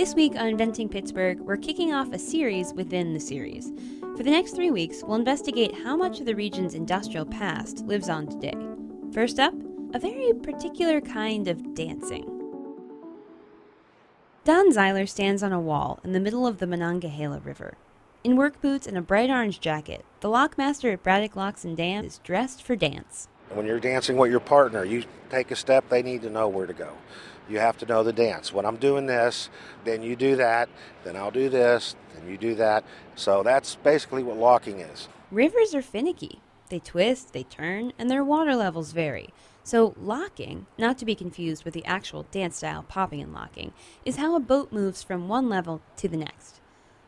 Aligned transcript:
This 0.00 0.14
week 0.14 0.34
on 0.34 0.46
Inventing 0.46 0.88
Pittsburgh, 0.88 1.40
we're 1.40 1.58
kicking 1.58 1.92
off 1.92 2.10
a 2.10 2.18
series 2.18 2.72
within 2.72 3.12
the 3.12 3.20
series. 3.20 3.70
For 4.16 4.22
the 4.22 4.30
next 4.30 4.52
three 4.52 4.70
weeks, 4.70 5.02
we'll 5.02 5.18
investigate 5.18 5.74
how 5.74 5.94
much 5.94 6.20
of 6.20 6.24
the 6.24 6.34
region's 6.34 6.74
industrial 6.74 7.26
past 7.26 7.84
lives 7.84 8.08
on 8.08 8.26
today. 8.26 8.56
First 9.12 9.38
up, 9.38 9.52
a 9.92 9.98
very 9.98 10.32
particular 10.32 11.02
kind 11.02 11.48
of 11.48 11.74
dancing. 11.74 12.24
Don 14.44 14.72
Zeiler 14.72 15.06
stands 15.06 15.42
on 15.42 15.52
a 15.52 15.60
wall 15.60 16.00
in 16.02 16.12
the 16.12 16.20
middle 16.20 16.46
of 16.46 16.60
the 16.60 16.66
Monongahela 16.66 17.40
River. 17.40 17.76
In 18.24 18.36
work 18.36 18.58
boots 18.62 18.86
and 18.86 18.96
a 18.96 19.02
bright 19.02 19.28
orange 19.28 19.60
jacket, 19.60 20.06
the 20.20 20.30
lockmaster 20.30 20.94
at 20.94 21.02
Braddock 21.02 21.36
Locks 21.36 21.62
and 21.62 21.76
Dam 21.76 22.06
is 22.06 22.20
dressed 22.20 22.62
for 22.62 22.74
dance. 22.74 23.28
When 23.52 23.66
you're 23.66 23.80
dancing 23.80 24.16
with 24.16 24.30
your 24.30 24.40
partner, 24.40 24.84
you 24.84 25.04
take 25.28 25.50
a 25.50 25.56
step, 25.56 25.88
they 25.88 26.02
need 26.02 26.22
to 26.22 26.30
know 26.30 26.48
where 26.48 26.66
to 26.66 26.72
go. 26.72 26.92
You 27.48 27.58
have 27.58 27.76
to 27.78 27.86
know 27.86 28.04
the 28.04 28.12
dance. 28.12 28.52
When 28.52 28.64
I'm 28.64 28.76
doing 28.76 29.06
this, 29.06 29.50
then 29.84 30.02
you 30.02 30.14
do 30.14 30.36
that, 30.36 30.68
then 31.02 31.16
I'll 31.16 31.32
do 31.32 31.48
this, 31.48 31.96
then 32.14 32.30
you 32.30 32.36
do 32.36 32.54
that. 32.54 32.84
So 33.16 33.42
that's 33.42 33.74
basically 33.76 34.22
what 34.22 34.36
locking 34.36 34.78
is. 34.78 35.08
Rivers 35.32 35.74
are 35.74 35.82
finicky. 35.82 36.40
They 36.68 36.78
twist, 36.78 37.32
they 37.32 37.42
turn, 37.42 37.92
and 37.98 38.08
their 38.08 38.22
water 38.22 38.54
levels 38.54 38.92
vary. 38.92 39.30
So, 39.64 39.94
locking, 40.00 40.66
not 40.78 40.96
to 40.98 41.04
be 41.04 41.14
confused 41.14 41.64
with 41.64 41.74
the 41.74 41.84
actual 41.84 42.26
dance 42.30 42.56
style 42.56 42.84
popping 42.88 43.20
and 43.20 43.32
locking, 43.32 43.72
is 44.04 44.16
how 44.16 44.34
a 44.34 44.40
boat 44.40 44.72
moves 44.72 45.02
from 45.02 45.28
one 45.28 45.48
level 45.48 45.82
to 45.96 46.08
the 46.08 46.16
next. 46.16 46.60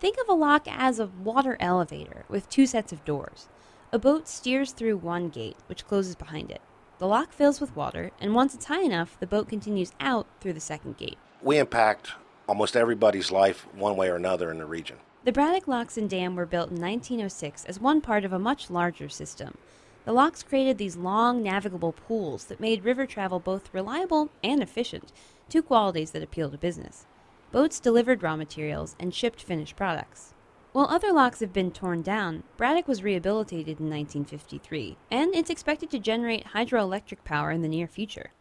Think 0.00 0.16
of 0.18 0.28
a 0.28 0.32
lock 0.32 0.66
as 0.66 0.98
a 0.98 1.10
water 1.22 1.56
elevator 1.60 2.24
with 2.28 2.48
two 2.48 2.66
sets 2.66 2.92
of 2.92 3.04
doors. 3.04 3.48
A 3.90 3.98
boat 3.98 4.28
steers 4.28 4.72
through 4.72 4.98
one 4.98 5.30
gate, 5.30 5.56
which 5.64 5.86
closes 5.86 6.14
behind 6.14 6.50
it. 6.50 6.60
The 6.98 7.06
lock 7.06 7.32
fills 7.32 7.58
with 7.58 7.74
water, 7.74 8.10
and 8.20 8.34
once 8.34 8.54
it's 8.54 8.66
high 8.66 8.82
enough, 8.82 9.18
the 9.18 9.26
boat 9.26 9.48
continues 9.48 9.92
out 9.98 10.26
through 10.40 10.52
the 10.52 10.60
second 10.60 10.98
gate. 10.98 11.16
We 11.40 11.56
impact 11.56 12.12
almost 12.46 12.76
everybody's 12.76 13.32
life 13.32 13.66
one 13.72 13.96
way 13.96 14.10
or 14.10 14.16
another 14.16 14.50
in 14.50 14.58
the 14.58 14.66
region. 14.66 14.98
The 15.24 15.32
Braddock 15.32 15.66
Locks 15.66 15.96
and 15.96 16.10
Dam 16.10 16.36
were 16.36 16.44
built 16.44 16.68
in 16.68 16.78
1906 16.78 17.64
as 17.64 17.80
one 17.80 18.02
part 18.02 18.26
of 18.26 18.32
a 18.34 18.38
much 18.38 18.68
larger 18.68 19.08
system. 19.08 19.56
The 20.04 20.12
locks 20.12 20.42
created 20.42 20.76
these 20.76 20.98
long, 20.98 21.42
navigable 21.42 21.92
pools 21.92 22.44
that 22.44 22.60
made 22.60 22.84
river 22.84 23.06
travel 23.06 23.40
both 23.40 23.72
reliable 23.72 24.28
and 24.44 24.62
efficient, 24.62 25.12
two 25.48 25.62
qualities 25.62 26.10
that 26.10 26.22
appeal 26.22 26.50
to 26.50 26.58
business. 26.58 27.06
Boats 27.52 27.80
delivered 27.80 28.22
raw 28.22 28.36
materials 28.36 28.96
and 29.00 29.14
shipped 29.14 29.42
finished 29.42 29.76
products. 29.76 30.34
While 30.72 30.86
other 30.86 31.12
locks 31.12 31.40
have 31.40 31.52
been 31.52 31.70
torn 31.70 32.02
down, 32.02 32.42
Braddock 32.58 32.86
was 32.86 33.02
rehabilitated 33.02 33.80
in 33.80 33.88
1953, 33.88 34.98
and 35.10 35.34
it's 35.34 35.48
expected 35.48 35.90
to 35.90 35.98
generate 35.98 36.48
hydroelectric 36.48 37.24
power 37.24 37.50
in 37.50 37.62
the 37.62 37.68
near 37.68 37.86
future. 37.86 38.32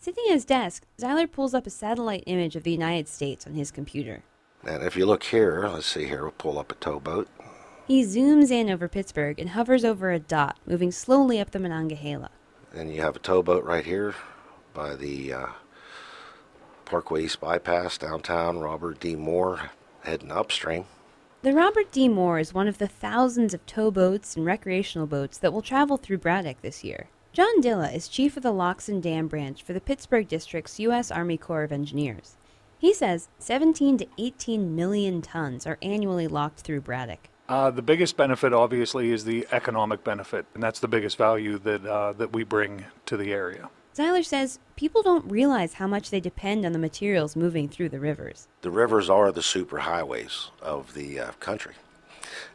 Sitting 0.00 0.24
at 0.28 0.34
his 0.34 0.44
desk, 0.44 0.84
Zeiler 0.98 1.30
pulls 1.30 1.54
up 1.54 1.66
a 1.68 1.70
satellite 1.70 2.24
image 2.26 2.56
of 2.56 2.64
the 2.64 2.72
United 2.72 3.06
States 3.06 3.46
on 3.46 3.54
his 3.54 3.70
computer. 3.70 4.24
And 4.64 4.82
if 4.82 4.96
you 4.96 5.06
look 5.06 5.22
here, 5.22 5.68
let's 5.68 5.86
see 5.86 6.06
here, 6.06 6.22
we'll 6.22 6.32
pull 6.32 6.58
up 6.58 6.72
a 6.72 6.74
towboat. 6.74 7.28
He 7.86 8.02
zooms 8.02 8.50
in 8.50 8.68
over 8.70 8.88
Pittsburgh 8.88 9.38
and 9.38 9.50
hovers 9.50 9.84
over 9.84 10.10
a 10.10 10.18
dot, 10.18 10.58
moving 10.66 10.90
slowly 10.90 11.38
up 11.38 11.52
the 11.52 11.60
Monongahela. 11.60 12.30
And 12.74 12.92
you 12.92 13.00
have 13.02 13.16
a 13.16 13.20
towboat 13.20 13.64
right 13.64 13.84
here 13.84 14.16
by 14.74 14.96
the 14.96 15.32
uh, 15.32 15.46
Parkway 16.84 17.24
East 17.24 17.40
Bypass, 17.40 17.98
downtown 17.98 18.58
Robert 18.58 18.98
D. 18.98 19.14
Moore, 19.14 19.70
heading 20.02 20.32
upstream. 20.32 20.86
The 21.40 21.52
Robert 21.52 21.92
D. 21.92 22.08
Moore 22.08 22.40
is 22.40 22.52
one 22.52 22.66
of 22.66 22.78
the 22.78 22.88
thousands 22.88 23.54
of 23.54 23.64
towboats 23.64 24.34
and 24.34 24.44
recreational 24.44 25.06
boats 25.06 25.38
that 25.38 25.52
will 25.52 25.62
travel 25.62 25.96
through 25.96 26.18
Braddock 26.18 26.62
this 26.62 26.82
year. 26.82 27.10
John 27.32 27.62
Dilla 27.62 27.94
is 27.94 28.08
chief 28.08 28.36
of 28.36 28.42
the 28.42 28.50
Locks 28.50 28.88
and 28.88 29.00
Dam 29.00 29.28
branch 29.28 29.62
for 29.62 29.72
the 29.72 29.80
Pittsburgh 29.80 30.26
District's 30.26 30.80
U.S. 30.80 31.12
Army 31.12 31.36
Corps 31.36 31.62
of 31.62 31.70
Engineers. 31.70 32.36
He 32.76 32.92
says 32.92 33.28
17 33.38 33.98
to 33.98 34.06
18 34.18 34.74
million 34.74 35.22
tons 35.22 35.64
are 35.64 35.78
annually 35.80 36.26
locked 36.26 36.62
through 36.62 36.80
Braddock. 36.80 37.28
Uh, 37.48 37.70
the 37.70 37.82
biggest 37.82 38.16
benefit, 38.16 38.52
obviously, 38.52 39.12
is 39.12 39.24
the 39.24 39.46
economic 39.52 40.02
benefit, 40.02 40.44
and 40.54 40.62
that's 40.62 40.80
the 40.80 40.88
biggest 40.88 41.16
value 41.16 41.56
that 41.60 41.86
uh, 41.86 42.14
that 42.14 42.32
we 42.32 42.42
bring 42.42 42.84
to 43.06 43.16
the 43.16 43.32
area. 43.32 43.70
Zeiler 43.98 44.24
says 44.24 44.60
people 44.76 45.02
don't 45.02 45.28
realize 45.28 45.74
how 45.74 45.88
much 45.88 46.10
they 46.10 46.20
depend 46.20 46.64
on 46.64 46.70
the 46.70 46.78
materials 46.78 47.34
moving 47.34 47.68
through 47.68 47.88
the 47.88 47.98
rivers. 47.98 48.46
The 48.60 48.70
rivers 48.70 49.10
are 49.10 49.32
the 49.32 49.40
superhighways 49.40 50.50
of 50.62 50.94
the 50.94 51.18
uh, 51.18 51.30
country, 51.40 51.74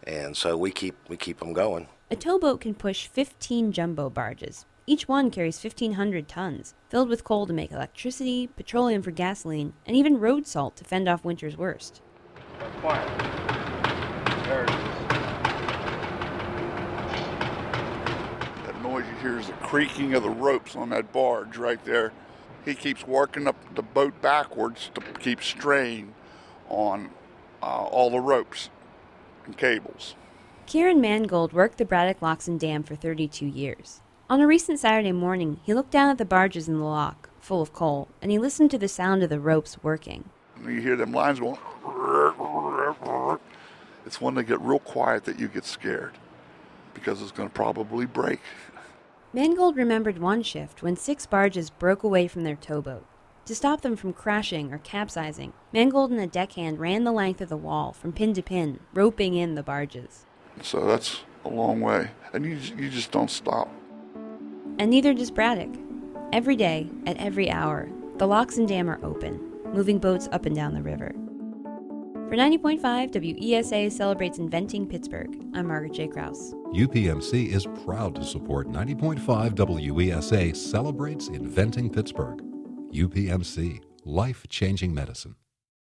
and 0.08 0.38
so 0.38 0.56
we 0.56 0.72
keep 0.72 0.96
we 1.10 1.18
keep 1.18 1.40
them 1.40 1.52
going. 1.52 1.88
A 2.10 2.16
towboat 2.16 2.62
can 2.62 2.74
push 2.74 3.08
15 3.08 3.74
jumbo 3.74 4.10
barges. 4.10 4.66
Each 4.88 5.10
one 5.10 5.30
carries 5.30 5.62
1,500 5.62 6.30
tons, 6.30 6.76
filled 6.88 7.10
with 7.10 7.26
coal 7.26 7.46
to 7.46 7.52
make 7.52 7.74
electricity, 7.74 8.48
petroleum 8.48 9.02
for 9.02 9.12
gasoline, 9.12 9.74
and 9.86 9.98
even 9.98 10.22
road 10.22 10.48
salt 10.48 10.78
to 10.78 10.86
fend 10.86 11.10
off 11.10 11.26
winter's 11.26 11.58
worst. 11.58 12.02
Quiet. 12.80 13.20
There 14.46 14.83
it 19.26 19.30
is. 19.30 19.32
That 19.32 19.32
noise 19.32 19.32
you 19.32 19.32
hear 19.32 19.40
is 19.40 19.48
the 19.48 19.54
creaking 19.54 20.14
of 20.14 20.24
the 20.24 20.30
ropes 20.30 20.76
on 20.76 20.90
that 20.90 21.12
barge 21.12 21.58
right 21.58 21.84
there. 21.86 22.12
He 22.66 22.76
keeps 22.76 23.06
working 23.06 23.48
up 23.48 23.76
the 23.76 23.82
boat 23.82 24.22
backwards 24.22 24.92
to 24.96 25.02
keep 25.20 25.44
strain 25.44 26.14
on 26.70 27.10
uh, 27.62 27.66
all 27.66 28.10
the 28.10 28.20
ropes 28.20 28.70
and 29.46 29.58
cables. 29.58 30.16
Kieran 30.66 31.02
Mangold 31.02 31.52
worked 31.52 31.78
the 31.78 31.86
Braddock 31.86 32.22
Locks 32.22 32.48
and 32.48 32.60
Dam 32.60 32.84
for 32.84 32.96
32 32.96 33.46
years. 33.46 34.02
On 34.30 34.40
a 34.40 34.48
recent 34.48 34.80
Saturday 34.80 35.12
morning, 35.12 35.60
he 35.64 35.74
looked 35.74 35.92
down 35.92 36.10
at 36.10 36.18
the 36.18 36.26
barges 36.26 36.70
in 36.70 36.78
the 36.78 36.86
lock, 36.86 37.30
full 37.42 37.62
of 37.62 37.74
coal, 37.74 38.08
and 38.22 38.32
he 38.32 38.40
listened 38.40 38.72
to 38.72 38.78
the 38.78 38.88
sound 38.88 39.22
of 39.22 39.30
the 39.30 39.40
ropes 39.40 39.84
working. 39.84 40.30
And 40.56 40.74
you 40.74 40.82
hear 40.82 40.96
them 40.96 41.12
lines 41.12 41.42
going. 41.42 41.58
It's 44.06 44.22
when 44.22 44.36
they 44.36 44.44
get 44.44 44.62
real 44.62 44.80
quiet 44.80 45.26
that 45.26 45.40
you 45.40 45.50
get 45.50 45.66
scared 45.66 46.14
because 46.94 47.22
it's 47.22 47.32
going 47.32 47.50
to 47.50 47.54
probably 47.54 48.06
break. 48.06 48.40
Mangold 49.36 49.76
remembered 49.78 50.20
one 50.20 50.44
shift 50.44 50.84
when 50.84 50.96
six 50.96 51.26
barges 51.26 51.72
broke 51.72 52.04
away 52.04 52.28
from 52.28 52.44
their 52.44 52.56
towboat. 52.56 53.04
To 53.46 53.56
stop 53.56 53.82
them 53.82 53.96
from 53.96 54.14
crashing 54.14 54.72
or 54.72 54.78
capsizing, 54.78 55.54
Mangold 55.74 56.12
and 56.12 56.20
a 56.20 56.28
deckhand 56.28 56.80
ran 56.80 57.04
the 57.04 57.12
length 57.12 57.42
of 57.42 57.50
the 57.50 57.58
wall 57.58 57.94
from 57.94 58.14
pin 58.14 58.36
to 58.36 58.44
pin, 58.44 58.80
roping 58.94 59.34
in 59.34 59.56
the 59.56 59.64
barges. 59.64 60.28
So 60.62 60.86
that's 60.86 61.22
a 61.46 61.50
long 61.50 61.82
way. 61.82 62.12
And 62.32 62.46
you, 62.46 62.60
you 62.78 62.92
just 62.92 63.12
don't 63.12 63.32
stop. 63.32 63.70
And 64.78 64.92
neither 64.92 65.16
does 65.16 65.32
Braddock. 65.32 65.80
Every 66.32 66.56
day, 66.56 66.92
at 67.08 67.18
every 67.18 67.50
hour, 67.50 67.90
the 68.18 68.28
locks 68.28 68.58
and 68.58 68.68
dam 68.68 68.88
are 68.88 69.04
open, 69.04 69.40
moving 69.74 69.98
boats 69.98 70.30
up 70.32 70.46
and 70.46 70.56
down 70.56 70.76
the 70.76 70.84
river. 70.84 71.12
For 72.34 72.38
90.5, 72.38 72.82
WESA 73.38 73.92
celebrates 73.92 74.40
inventing 74.40 74.88
Pittsburgh. 74.88 75.30
I'm 75.54 75.68
Margaret 75.68 75.94
J. 75.94 76.08
Krauss. 76.08 76.56
UPMC 76.74 77.50
is 77.50 77.68
proud 77.86 78.16
to 78.16 78.24
support 78.24 78.68
90.5 78.70 79.52
WESA 79.54 80.56
celebrates 80.56 81.28
inventing 81.28 81.92
Pittsburgh. 81.92 82.42
UPMC, 82.92 83.84
life 84.04 84.48
changing 84.50 84.96
medicine. 84.96 85.36